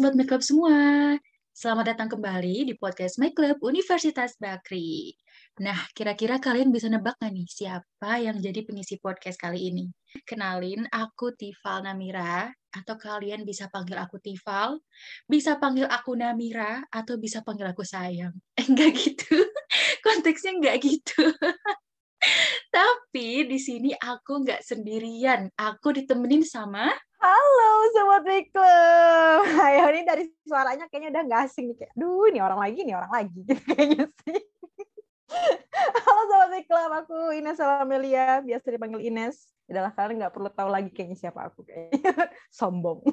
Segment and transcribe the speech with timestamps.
[0.00, 0.76] Sobat Make Club semua,
[1.52, 5.12] selamat datang kembali di podcast Make Club Universitas Bakri.
[5.60, 9.92] Nah, kira-kira kalian bisa nebak nggak nih siapa yang jadi pengisi podcast kali ini?
[10.24, 14.80] Kenalin, aku Tifal Namira, atau kalian bisa panggil aku Tifal,
[15.28, 18.32] bisa panggil aku Namira, atau bisa panggil aku sayang.
[18.56, 19.36] Eh, enggak gitu.
[20.00, 21.28] Konteksnya enggak gitu.
[22.72, 25.52] Tapi di sini aku nggak sendirian.
[25.60, 26.88] Aku ditemenin sama
[27.20, 29.44] Halo Sobat Big Club.
[29.92, 31.76] Ini dari suaranya kayaknya udah nggak asing nih.
[31.84, 33.40] Kayak, duh ini orang lagi, ini orang lagi.
[33.68, 34.40] kayaknya sih.
[36.08, 38.40] Halo Sobat Club, aku Ines Salamelia.
[38.40, 39.52] Biasa dipanggil Ines.
[39.68, 41.60] Adalah kalian nggak perlu tahu lagi kayaknya siapa aku.
[41.68, 42.32] Kayaknya.
[42.48, 43.04] Sombong.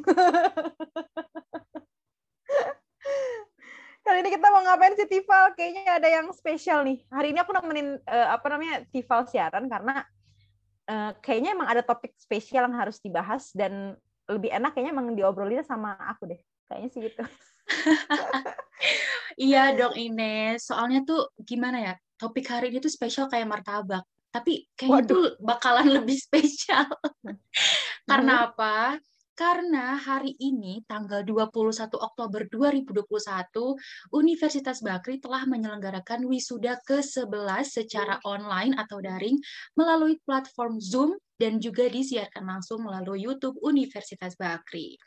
[4.08, 5.52] Kali ini kita mau ngapain sih Tival?
[5.52, 7.04] Kayaknya ada yang spesial nih.
[7.12, 10.00] Hari ini aku nemenin uh, apa namanya Tival siaran karena
[10.88, 13.96] uh, kayaknya emang ada topik spesial yang harus dibahas dan
[14.28, 16.42] lebih enak kayaknya emang diobrolin sama aku deh.
[16.68, 17.24] Kayaknya sih gitu.
[19.48, 20.68] iya dong Ines.
[20.68, 21.94] Soalnya tuh gimana ya?
[22.18, 24.04] Topik hari ini tuh spesial kayak martabak.
[24.32, 25.12] Tapi kayaknya Waduh.
[25.12, 26.88] tuh bakalan lebih spesial.
[28.04, 28.46] Karena hmm.
[28.52, 28.76] apa?
[29.38, 33.78] Karena hari ini, tanggal 21 Oktober 2021,
[34.10, 39.38] Universitas Bakri telah menyelenggarakan wisuda ke-11 secara online atau daring
[39.78, 44.98] melalui platform Zoom dan juga disiarkan langsung melalui YouTube Universitas Bakri.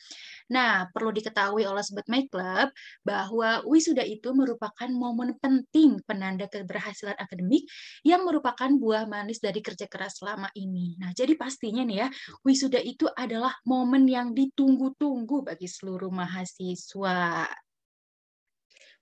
[0.50, 2.74] Nah, perlu diketahui oleh Sobat My Club
[3.06, 7.64] bahwa wisuda itu merupakan momen penting penanda keberhasilan akademik
[8.02, 10.98] yang merupakan buah manis dari kerja keras selama ini.
[10.98, 12.08] Nah, jadi pastinya nih ya,
[12.42, 17.46] wisuda itu adalah momen yang ditunggu-tunggu bagi seluruh mahasiswa.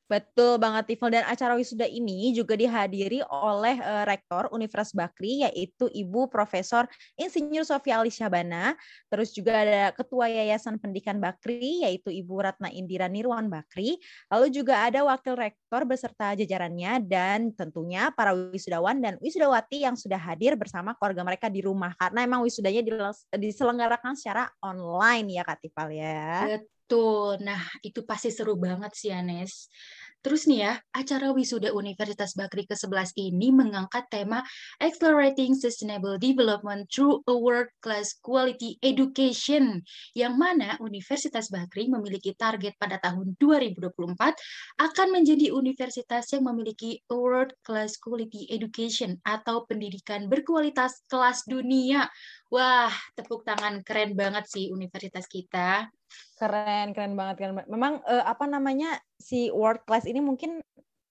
[0.09, 5.85] Betul banget Tifel dan acara wisuda ini juga dihadiri oleh uh, Rektor Universitas Bakri yaitu
[5.85, 6.89] Ibu Profesor
[7.21, 8.73] Insinyur Sofia Alishabana,
[9.13, 14.01] terus juga ada Ketua Yayasan Pendidikan Bakri yaitu Ibu Ratna Indira Nirwan Bakri,
[14.33, 20.17] lalu juga ada Wakil Rektor beserta jajarannya dan tentunya para wisudawan dan wisudawati yang sudah
[20.17, 22.81] hadir bersama keluarga mereka di rumah karena emang wisudanya
[23.37, 26.49] diselenggarakan secara online ya Kak Tifal ya.
[26.49, 26.78] Betul.
[27.45, 29.69] Nah, itu pasti seru banget sih, Anes.
[30.19, 34.43] Terus nih ya, acara wisuda Universitas Bakri ke-11 ini mengangkat tema
[34.83, 39.79] Accelerating Sustainable Development Through a World Class Quality Education,
[40.19, 47.55] yang mana Universitas Bakri memiliki target pada tahun 2024 akan menjadi universitas yang memiliki World
[47.63, 52.11] Class Quality Education atau pendidikan berkualitas kelas dunia.
[52.51, 55.87] Wah, tepuk tangan keren banget sih universitas kita.
[56.39, 57.51] Keren, keren banget kan.
[57.67, 60.63] Memang uh, apa namanya si world class ini mungkin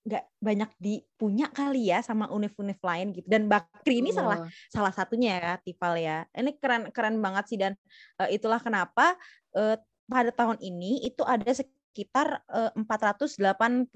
[0.08, 3.28] nggak banyak dipunya kali ya sama univ-univ lain gitu.
[3.28, 4.24] Dan Bakri ini oh.
[4.24, 4.38] salah
[4.72, 6.18] salah satunya ya Tival ya.
[6.32, 7.76] Ini keren keren banget sih dan
[8.20, 9.20] uh, itulah kenapa
[9.56, 9.76] uh,
[10.08, 11.52] pada tahun ini itu ada
[11.98, 13.90] sekitar uh, 485 uh,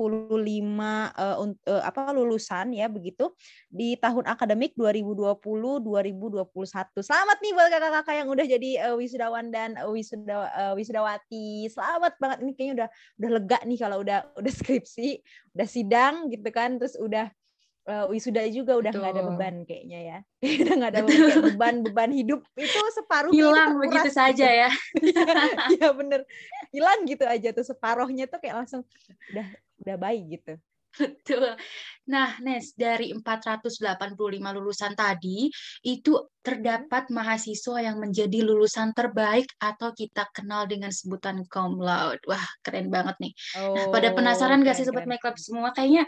[1.14, 3.30] uh, apa lulusan ya begitu
[3.70, 7.06] di tahun akademik 2020-2021.
[7.06, 11.70] Selamat nih buat kakak-kakak yang udah jadi uh, wisudawan dan uh, wisuda uh, wisudawati.
[11.70, 12.90] Selamat banget ini kayaknya udah
[13.22, 15.22] udah lega nih kalau udah udah skripsi,
[15.54, 17.30] udah sidang gitu kan, terus udah
[17.88, 20.18] uh, wisuda juga udah nggak ada beban kayaknya ya
[20.66, 24.18] udah nggak ada beban, beban beban hidup itu separuh hilang begitu gitu.
[24.18, 24.70] saja ya
[25.78, 26.22] iya bener
[26.70, 28.82] hilang gitu aja tuh separuhnya tuh kayak langsung
[29.34, 29.48] udah
[29.82, 30.54] udah baik gitu
[30.92, 31.56] Betul.
[32.12, 34.20] Nah, Nes, dari 485
[34.60, 35.48] lulusan tadi,
[35.88, 42.20] itu terdapat mahasiswa yang menjadi lulusan terbaik atau kita kenal dengan sebutan cum laude.
[42.28, 43.34] Wah, keren banget nih.
[43.56, 45.72] Oh, nah, pada penasaran keren, gak sih Sobat Make Up semua?
[45.72, 46.04] Kayaknya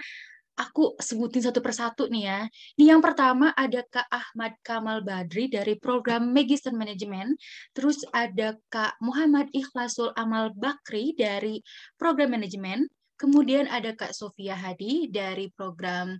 [0.53, 2.39] aku sebutin satu persatu nih ya.
[2.77, 7.37] Nih yang pertama ada Kak Ahmad Kamal Badri dari program Magister Management.
[7.73, 11.61] Terus ada Kak Muhammad Ikhlasul Amal Bakri dari
[11.97, 12.85] program manajemen.
[13.17, 16.17] Kemudian ada Kak Sofia Hadi dari program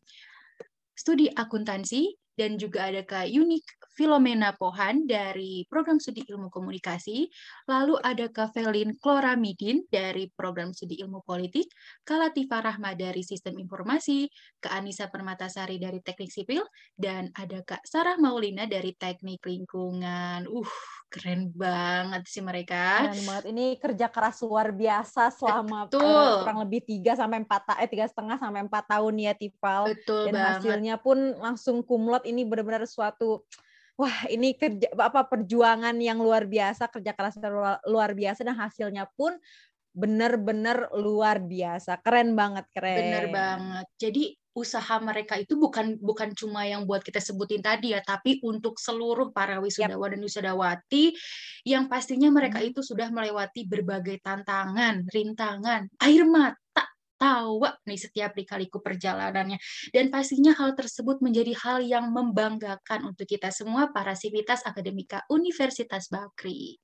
[0.93, 7.29] studi akuntansi dan juga ada Kak Yunik Filomena Pohan dari program studi ilmu komunikasi,
[7.69, 11.69] lalu ada Kak Felin Kloramidin dari program studi ilmu politik,
[12.01, 14.25] Kak Latifah Rahma dari sistem informasi,
[14.57, 16.65] Kak Anissa Permatasari dari teknik sipil,
[16.97, 20.49] dan ada Kak Sarah Maulina dari teknik lingkungan.
[20.49, 20.73] Uh,
[21.13, 23.05] keren banget sih mereka.
[23.05, 23.43] Keren banget.
[23.53, 28.41] Ini kerja keras luar biasa selama uh, kurang lebih 3 sampai 4 eh tiga setengah
[28.41, 29.93] sampai 4 tahun ya Tipal.
[29.93, 30.49] Betul Dan banget.
[30.57, 33.45] hasilnya pun langsung kumlot ini benar-benar suatu
[33.93, 37.37] wah ini kerja apa perjuangan yang luar biasa, kerja keras
[37.85, 39.37] luar biasa dan hasilnya pun
[39.93, 42.01] benar-benar luar biasa.
[42.01, 42.97] Keren banget, keren.
[42.97, 43.85] Bener banget.
[44.01, 44.23] Jadi
[44.53, 49.33] usaha mereka itu bukan bukan cuma yang buat kita sebutin tadi ya, tapi untuk seluruh
[49.33, 50.13] para wisudawan yep.
[50.17, 51.05] dan wisudawati
[51.65, 52.69] yang pastinya mereka hmm.
[52.73, 56.57] itu sudah melewati berbagai tantangan, rintangan, air mata,
[57.23, 59.55] tawa nih setiap dikaliku perjalanannya.
[59.95, 66.11] Dan pastinya hal tersebut menjadi hal yang membanggakan untuk kita semua para sivitas akademika Universitas
[66.11, 66.83] Bakri.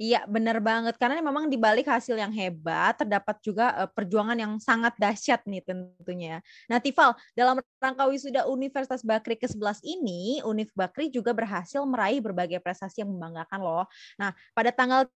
[0.00, 0.96] Iya, benar banget.
[0.96, 5.62] Karena memang di balik hasil yang hebat, terdapat juga uh, perjuangan yang sangat dahsyat nih
[5.62, 6.40] tentunya.
[6.66, 12.58] Nah, Tifal, dalam rangka wisuda Universitas Bakri ke-11 ini, Univ Bakri juga berhasil meraih berbagai
[12.64, 13.84] prestasi yang membanggakan loh.
[14.16, 15.06] Nah, pada tanggal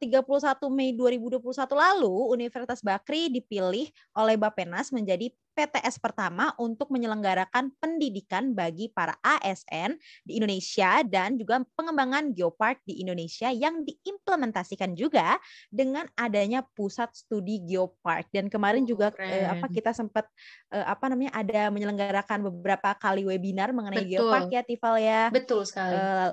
[0.00, 1.44] 31 Mei 2021
[1.76, 9.98] lalu, Universitas Bakri dipilih oleh Bapenas menjadi PTS pertama untuk menyelenggarakan pendidikan bagi para ASN
[10.24, 15.36] di Indonesia dan juga pengembangan geopark di Indonesia yang diimplementasikan juga
[15.68, 20.24] dengan adanya pusat studi geopark dan kemarin juga oh, eh, apa kita sempat
[20.72, 24.16] eh, apa namanya ada menyelenggarakan beberapa kali webinar mengenai Betul.
[24.16, 25.22] geopark ya Tifal ya.
[25.28, 25.92] Betul sekali.
[25.92, 26.30] Eh,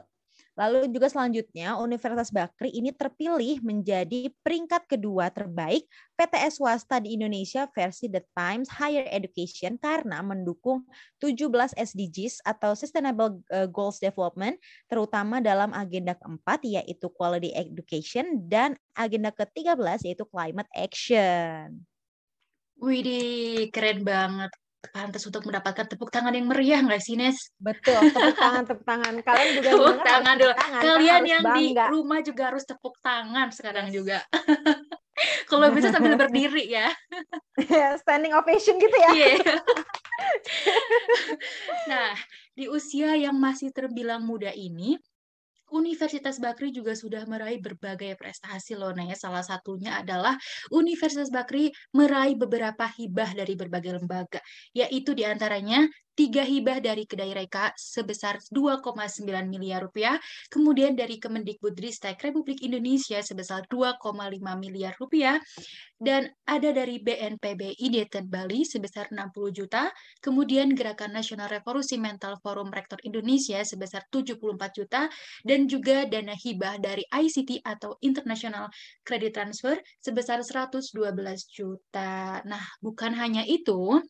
[0.58, 5.86] Lalu juga selanjutnya Universitas Bakri ini terpilih menjadi peringkat kedua terbaik
[6.18, 10.82] PTS swasta di Indonesia versi The Times Higher Education karena mendukung
[11.22, 14.58] 17 SDGs atau Sustainable eh, Goals Development
[14.90, 21.86] terutama dalam agenda keempat yaitu Quality Education dan agenda ke-13 yaitu Climate Action.
[22.82, 24.50] Widih, keren banget
[24.94, 27.50] pantas untuk mendapatkan tepuk tangan yang meriah nggak sih Nes?
[27.58, 29.14] Betul, tepuk tangan, tepuk tangan.
[29.28, 30.54] Kalian juga tepuk tangan dulu.
[30.54, 31.58] Tangan, Kalian yang bangga.
[31.58, 33.94] di rumah juga harus tepuk tangan sekarang yes.
[33.94, 34.18] juga.
[35.50, 36.94] Kalau bisa sambil berdiri ya.
[38.06, 39.12] Standing ovation gitu ya.
[39.18, 39.60] Yeah.
[41.90, 42.14] nah,
[42.54, 45.02] di usia yang masih terbilang muda ini,
[45.72, 48.96] Universitas Bakri juga sudah meraih berbagai prestasi loh.
[48.96, 50.36] Nah, ya, salah satunya adalah
[50.72, 54.40] Universitas Bakri meraih beberapa hibah dari berbagai lembaga,
[54.72, 55.84] yaitu di antaranya
[56.18, 60.18] tiga hibah dari Kedai Reka sebesar 2,9 miliar rupiah,
[60.50, 64.02] kemudian dari Kemendikbudristek Republik Indonesia sebesar 2,5
[64.58, 65.38] miliar rupiah,
[66.02, 72.74] dan ada dari BNPB Ideten Bali sebesar 60 juta, kemudian Gerakan Nasional Revolusi Mental Forum
[72.74, 75.06] Rektor Indonesia sebesar 74 juta,
[75.46, 78.74] dan juga dana hibah dari ICT atau International
[79.06, 80.98] Credit Transfer sebesar 112
[81.54, 82.42] juta.
[82.42, 84.02] Nah, bukan hanya itu,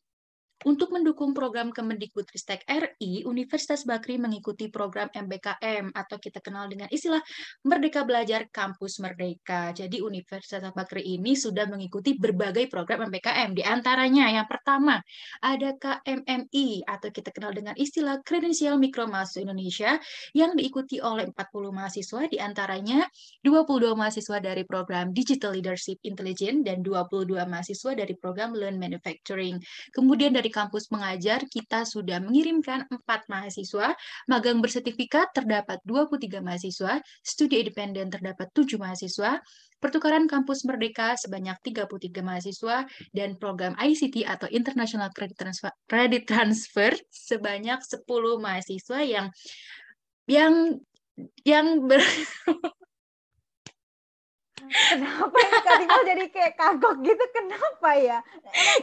[0.66, 7.22] untuk mendukung program Kemendikbudristek RI, Universitas Bakri mengikuti program MBKM atau kita kenal dengan istilah
[7.62, 9.70] Merdeka Belajar Kampus Merdeka.
[9.78, 13.54] Jadi Universitas Bakri ini sudah mengikuti berbagai program MBKM.
[13.54, 14.98] Di antaranya yang pertama
[15.46, 19.92] ada KMMI atau kita kenal dengan istilah Kredensial Mikro Mahasiswa Indonesia
[20.34, 23.06] yang diikuti oleh 40 mahasiswa di antaranya
[23.46, 29.62] 22 mahasiswa dari program Digital Leadership Intelligence dan 22 mahasiswa dari program Learn Manufacturing.
[29.94, 33.92] Kemudian dari dari kampus mengajar, kita sudah mengirimkan empat mahasiswa,
[34.32, 39.44] magang bersertifikat terdapat 23 mahasiswa, studi independen terdapat 7 mahasiswa,
[39.84, 46.96] pertukaran kampus merdeka sebanyak 33 mahasiswa, dan program ICT atau International Credit Transfer, Credit Transfer
[47.12, 48.08] sebanyak 10
[48.40, 49.28] mahasiswa yang
[50.32, 50.80] yang
[51.44, 52.00] yang ber
[54.68, 57.24] Kenapa ya Kak Tinggal jadi kayak kagok gitu?
[57.32, 58.20] Kenapa ya?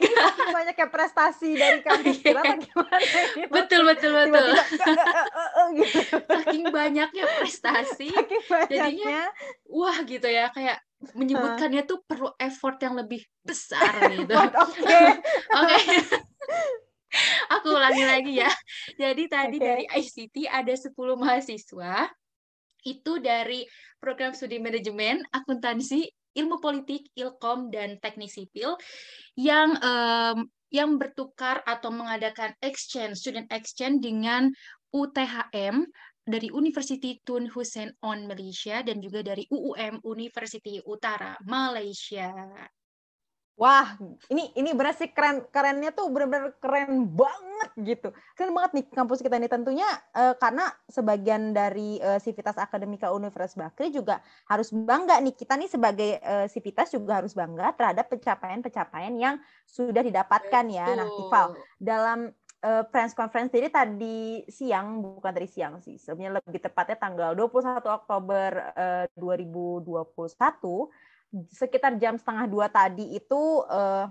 [0.01, 2.99] Emang banyak ya prestasi dari kampus kita atau gimana?
[3.35, 3.51] Gitu?
[3.53, 4.47] Betul, betul, betul.
[5.77, 6.01] gitu.
[6.25, 8.79] Saking banyaknya prestasi, Saking banyaknya.
[8.81, 9.23] jadinya
[9.69, 10.79] wah gitu ya, kayak
[11.13, 14.33] menyebutkannya tuh perlu effort yang lebih besar gitu.
[14.33, 15.01] Oke.
[15.61, 15.79] Oke.
[17.61, 18.51] Aku ulangi lagi ya.
[18.97, 19.67] Jadi tadi okay.
[19.69, 22.09] dari ICT ada 10 mahasiswa
[22.85, 23.65] itu dari
[23.99, 28.77] program studi manajemen, akuntansi, ilmu politik, ilkom, dan teknik sipil
[29.35, 34.51] yang um, yang bertukar atau mengadakan exchange, student exchange dengan
[34.91, 35.87] UTHM
[36.25, 42.33] dari University Tun Hussein on Malaysia dan juga dari UUM University Utara Malaysia.
[43.55, 43.95] Wah,
[44.35, 48.11] ini ini benar sih keren kerennya tuh benar-benar keren banget gitu.
[48.35, 53.55] Keren banget nih kampus kita ini tentunya uh, karena sebagian dari uh, Sivitas Akademika Universitas
[53.55, 54.19] Bakri juga
[54.51, 59.39] harus bangga nih kita nih sebagai uh, Sivitas juga harus bangga terhadap pencapaian-pencapaian yang
[59.71, 60.75] sudah didapatkan Betul.
[60.75, 60.87] ya.
[60.99, 61.47] Nah, Tifal,
[61.79, 62.19] dalam
[62.65, 67.85] uh, press conference jadi tadi siang bukan tadi siang sih sebenarnya lebih tepatnya tanggal 21
[67.85, 69.95] Oktober uh, 2021
[71.51, 74.07] sekitar jam setengah dua tadi itu uh,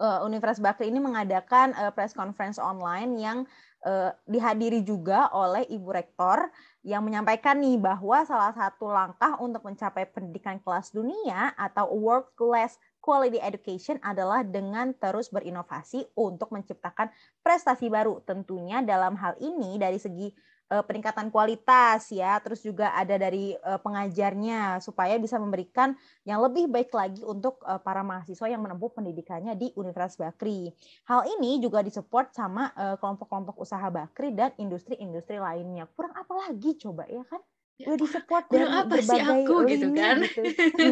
[0.00, 3.38] uh, Universitas Bakri ini mengadakan uh, press conference online yang
[3.84, 6.48] uh, dihadiri juga oleh Ibu Rektor
[6.82, 12.80] yang menyampaikan nih bahwa salah satu langkah untuk mencapai pendidikan kelas dunia atau world class
[13.02, 17.10] quality education adalah dengan terus berinovasi untuk menciptakan
[17.42, 18.22] prestasi baru.
[18.22, 20.30] Tentunya dalam hal ini dari segi
[20.72, 25.92] uh, peningkatan kualitas ya, terus juga ada dari uh, pengajarnya supaya bisa memberikan
[26.24, 30.72] yang lebih baik lagi untuk uh, para mahasiswa yang menempuh pendidikannya di Universitas Bakri.
[31.04, 35.84] Hal ini juga disupport sama kelompok-kelompok usaha Bakri dan industri-industri lainnya.
[35.92, 37.42] Kurang apa lagi coba ya kan?
[37.86, 40.84] Udah di support dari apa berbagai sih aku gitu kan gitu.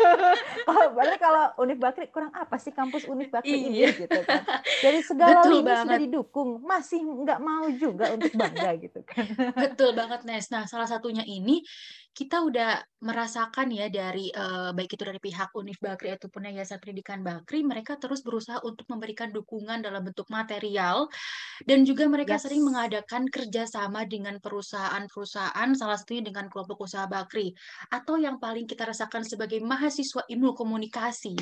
[0.68, 3.90] kalau berarti kalau Unif Bakri kurang apa sih kampus Unif Bakri ini iya.
[3.92, 4.42] gitu kan
[4.84, 5.84] dari segala Betul lini banget.
[5.84, 10.86] sudah didukung masih nggak mau juga untuk bangga gitu kan Betul banget Nes nah salah
[10.86, 11.62] satunya ini
[12.10, 17.22] kita udah merasakan ya dari uh, baik itu dari pihak Unif Bakri ataupun Yayasan Pendidikan
[17.22, 21.06] Bakri mereka terus berusaha untuk memberikan dukungan dalam bentuk material
[21.64, 22.50] dan juga mereka yes.
[22.50, 27.54] sering mengadakan kerjasama dengan perusahaan-perusahaan salah dengan kelompok usaha Bakri
[27.88, 31.36] atau yang paling kita rasakan sebagai mahasiswa ilmu komunikasi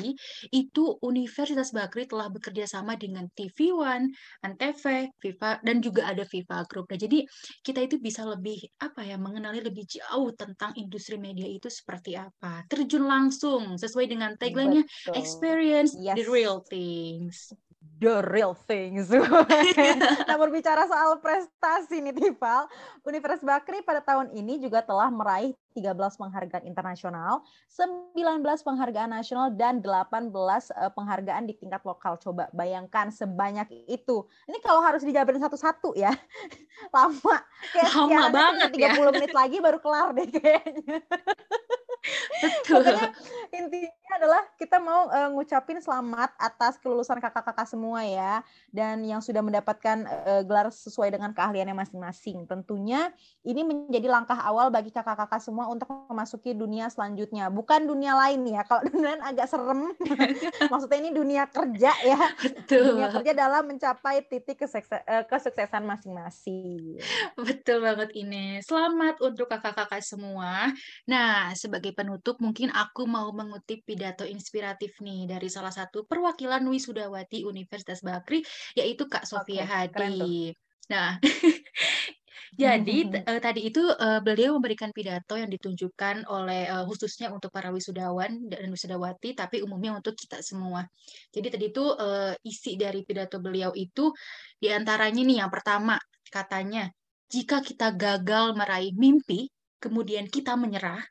[0.53, 4.11] itu Universitas Bakri telah bekerja sama dengan TV One,
[4.45, 6.93] Antv, Viva dan juga ada Viva Group.
[6.93, 7.25] Nah, jadi
[7.65, 12.19] kita itu bisa lebih apa ya mengenali lebih jauh tentang tentang industri media itu seperti
[12.19, 12.67] apa.
[12.67, 14.83] Terjun langsung sesuai dengan tagline-nya
[15.17, 16.19] experience yes.
[16.19, 17.55] the real things
[17.99, 19.11] the real things.
[20.27, 22.67] nah, berbicara soal prestasi nih, Tifal,
[23.03, 29.83] Universitas Bakri pada tahun ini juga telah meraih 13 penghargaan internasional, 19 penghargaan nasional, dan
[29.83, 30.31] 18
[30.75, 32.15] eh, penghargaan di tingkat lokal.
[32.19, 34.23] Coba bayangkan sebanyak itu.
[34.47, 36.11] Ini kalau harus dijabarin satu-satu ya,
[36.95, 37.37] lama.
[37.75, 38.91] Kayak lama banget 30 ya.
[38.95, 40.99] 30 menit lagi baru kelar deh kayaknya.
[42.43, 42.81] Betul.
[42.83, 43.09] Pokoknya
[43.49, 48.41] intinya adalah kita mau uh, ngucapin selamat atas kelulusan kakak-kakak semua ya
[48.73, 52.47] dan yang sudah mendapatkan uh, gelar sesuai dengan keahliannya masing-masing.
[52.49, 53.11] Tentunya
[53.45, 57.51] ini menjadi langkah awal bagi kakak-kakak semua untuk memasuki dunia selanjutnya.
[57.53, 58.65] Bukan dunia lain ya.
[58.65, 59.93] Kalau dunia lain agak serem.
[60.71, 62.21] Maksudnya ini dunia kerja ya.
[62.39, 62.97] Betul.
[62.97, 66.97] Dunia kerja dalam mencapai titik eh, kesuksesan masing-masing.
[67.37, 68.59] Betul banget ini.
[68.65, 70.71] Selamat untuk kakak-kakak semua.
[71.05, 76.61] Nah, sebagai sebagai penutup, mungkin aku mau mengutip pidato inspiratif nih dari salah satu perwakilan
[76.61, 78.45] Wisudawati Universitas Bakri,
[78.77, 80.53] yaitu Kak Sofia okay, Hadi.
[80.93, 81.17] Nah,
[82.61, 87.73] jadi uh, tadi itu uh, beliau memberikan pidato yang ditunjukkan oleh uh, khususnya untuk para
[87.73, 90.85] wisudawan dan wisudawati, tapi umumnya untuk kita semua.
[91.33, 94.13] Jadi tadi itu uh, isi dari pidato beliau itu
[94.61, 95.97] di antaranya nih yang pertama
[96.29, 96.85] katanya,
[97.33, 99.49] jika kita gagal meraih mimpi,
[99.81, 101.01] kemudian kita menyerah,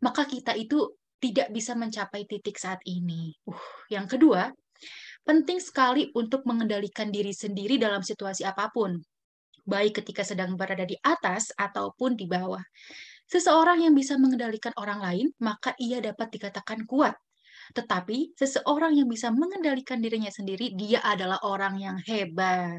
[0.00, 3.32] maka kita itu tidak bisa mencapai titik saat ini.
[3.48, 4.52] Uh, yang kedua,
[5.24, 9.00] penting sekali untuk mengendalikan diri sendiri dalam situasi apa pun,
[9.66, 12.62] baik ketika sedang berada di atas ataupun di bawah.
[13.26, 17.18] Seseorang yang bisa mengendalikan orang lain, maka ia dapat dikatakan kuat.
[17.74, 22.78] Tetapi seseorang yang bisa mengendalikan dirinya sendiri, dia adalah orang yang hebat.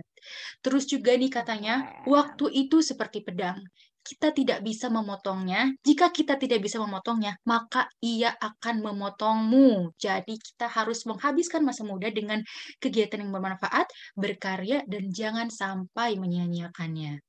[0.64, 3.60] Terus juga nih katanya, waktu itu seperti pedang
[4.08, 5.76] kita tidak bisa memotongnya.
[5.84, 9.92] Jika kita tidak bisa memotongnya, maka ia akan memotongmu.
[10.00, 12.40] Jadi kita harus menghabiskan masa muda dengan
[12.80, 17.20] kegiatan yang bermanfaat, berkarya, dan jangan sampai menyia-nyiakannya.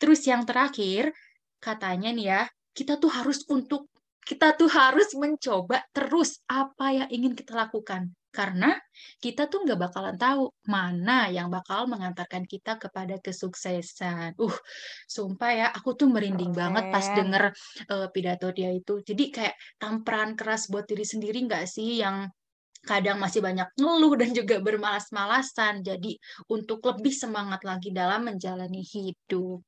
[0.00, 1.12] Terus yang terakhir,
[1.60, 3.91] katanya nih ya, kita tuh harus untuk
[4.22, 8.14] kita tuh harus mencoba terus apa yang ingin kita lakukan.
[8.32, 8.72] Karena
[9.20, 14.40] kita tuh nggak bakalan tahu mana yang bakal mengantarkan kita kepada kesuksesan.
[14.40, 14.56] Uh,
[15.04, 16.60] sumpah ya, aku tuh merinding okay.
[16.64, 17.44] banget pas denger
[17.92, 19.04] uh, pidato dia itu.
[19.04, 22.24] Jadi kayak tamparan keras buat diri sendiri nggak sih yang
[22.82, 25.84] kadang masih banyak ngeluh dan juga bermalas-malasan.
[25.84, 26.16] Jadi
[26.48, 29.60] untuk lebih semangat lagi dalam menjalani hidup.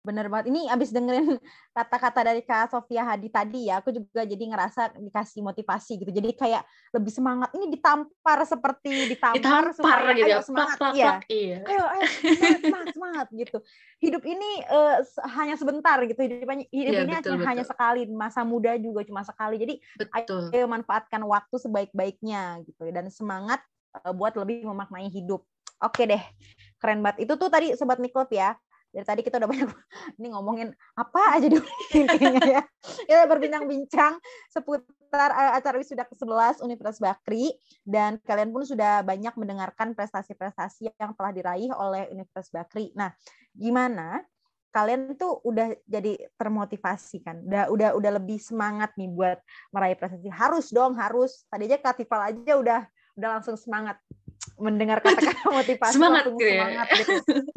[0.00, 0.48] Bener banget.
[0.48, 1.36] Ini abis dengerin
[1.76, 6.08] kata-kata dari Kak Sofia Hadi tadi ya, aku juga jadi ngerasa dikasih motivasi gitu.
[6.08, 6.64] Jadi kayak
[6.96, 7.52] lebih semangat.
[7.52, 10.36] Ini ditampar seperti ditampar, ditampar supaya, gitu ya.
[10.36, 10.76] ayo semangat.
[10.80, 11.12] Plak, plak, iya.
[11.28, 11.58] iya.
[11.68, 13.58] Ayo, ayo semangat, semangat, semangat gitu.
[14.00, 14.98] Hidup ini uh,
[15.36, 16.20] hanya sebentar gitu.
[16.24, 17.48] Hidup, hidup ya, ini betul, hanya, betul.
[17.52, 18.00] hanya sekali.
[18.08, 19.60] Masa muda juga cuma sekali.
[19.60, 20.48] Jadi betul.
[20.56, 22.88] ayo manfaatkan waktu sebaik-baiknya gitu.
[22.88, 23.60] Dan semangat
[24.00, 25.44] uh, buat lebih memaknai hidup.
[25.80, 26.20] Oke deh,
[26.80, 27.28] keren banget.
[27.28, 28.56] Itu tuh tadi Sobat Miklop ya
[28.90, 29.70] dari tadi kita udah banyak
[30.18, 30.68] ini ngomongin
[30.98, 31.66] apa aja dulu
[31.98, 32.62] intinya ya.
[33.06, 34.18] Kita berbincang-bincang
[34.50, 37.54] seputar eh, acara wisuda ke-11 Universitas Bakri
[37.86, 42.90] dan kalian pun sudah banyak mendengarkan prestasi-prestasi yang telah diraih oleh Universitas Bakri.
[42.98, 43.14] Nah,
[43.54, 44.26] gimana
[44.70, 49.42] kalian tuh udah jadi termotivasi kan udah udah udah lebih semangat nih buat
[49.74, 52.80] meraih prestasi harus dong harus tadi aja Katifal aja udah
[53.18, 53.98] udah langsung semangat
[54.56, 56.62] mendengar kata-kata motivasi semangat gitu ya.
[56.62, 57.12] semangat gitu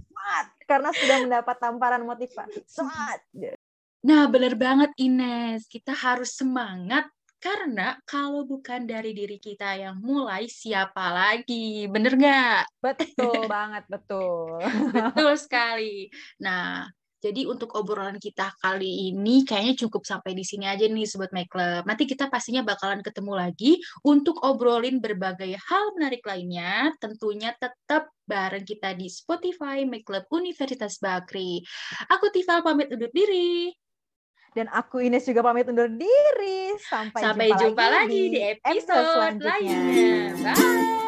[0.10, 2.66] semangat karena sudah mendapat tamparan motivasi.
[2.66, 3.22] Semangat.
[4.02, 5.70] Nah, benar banget Ines.
[5.70, 7.06] Kita harus semangat
[7.44, 11.92] Karena kalau bukan dari diri kita yang mulai, siapa lagi?
[11.92, 12.80] Bener nggak?
[12.80, 14.64] Betul banget, betul.
[14.96, 16.08] betul sekali.
[16.40, 16.88] Nah,
[17.24, 21.48] jadi untuk obrolan kita kali ini kayaknya cukup sampai di sini aja nih Sobat My
[21.48, 21.88] Club.
[21.88, 26.92] Nanti kita pastinya bakalan ketemu lagi untuk obrolin berbagai hal menarik lainnya.
[27.00, 31.64] Tentunya tetap bareng kita di Spotify My Club Universitas Bakri.
[32.12, 33.72] Aku Tifal pamit undur diri.
[34.52, 36.76] Dan aku Ines juga pamit undur diri.
[36.84, 39.48] Sampai, Sampai jumpa, jumpa lagi, lagi di episode, episode selanjutnya.
[39.64, 40.20] Lainnya.
[40.44, 41.03] Bye.